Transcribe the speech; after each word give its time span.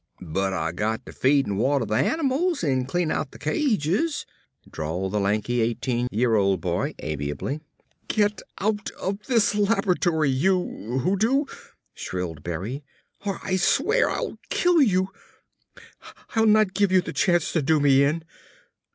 "But 0.19 0.51
Ah 0.51 0.71
got 0.71 1.05
to 1.05 1.11
feed 1.13 1.45
an' 1.45 1.57
water 1.57 1.85
the 1.85 1.93
animals 1.93 2.63
an' 2.63 2.87
clean 2.87 3.11
out 3.11 3.29
the 3.29 3.37
cages," 3.37 4.25
drawled 4.67 5.11
the 5.11 5.19
lanky, 5.19 5.61
eighteen 5.61 6.07
year 6.09 6.33
old 6.33 6.59
boy 6.59 6.95
amiably. 6.97 7.61
"Get 8.07 8.41
out 8.57 8.89
of 8.99 9.19
this 9.27 9.53
laboratory, 9.53 10.31
you 10.31 11.01
hoodoo," 11.03 11.45
shrilled 11.93 12.41
Berry, 12.41 12.83
"or 13.27 13.39
I 13.43 13.57
swear 13.57 14.09
I'll 14.09 14.39
kill 14.49 14.81
you! 14.81 15.09
I'll 16.35 16.47
not 16.47 16.73
give 16.73 16.91
you 16.91 17.01
the 17.01 17.13
chance 17.13 17.53
to 17.53 17.61
do 17.61 17.79
me 17.79 18.03
in!" 18.03 18.23